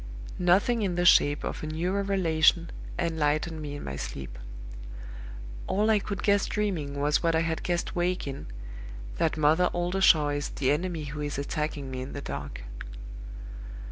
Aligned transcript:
Nothing 0.39 0.81
in 0.81 0.95
the 0.95 1.05
shape 1.05 1.43
of 1.43 1.61
a 1.61 1.67
new 1.67 1.91
revelation 1.93 2.71
enlightened 2.97 3.61
me 3.61 3.75
in 3.75 3.83
my 3.83 3.97
sleep. 3.97 4.39
All 5.67 5.91
I 5.91 5.99
could 5.99 6.23
guess 6.23 6.47
dreaming 6.47 6.99
was 6.99 7.21
what 7.21 7.35
I 7.35 7.41
had 7.41 7.61
guessed 7.61 7.95
waking, 7.95 8.47
that 9.17 9.37
Mother 9.37 9.69
Oldershaw 9.73 10.29
is 10.29 10.49
the 10.49 10.71
enemy 10.71 11.03
who 11.03 11.21
is 11.21 11.37
attacking 11.37 11.91
me 11.91 12.01
in 12.01 12.13
the 12.13 12.21
dark. 12.21 12.63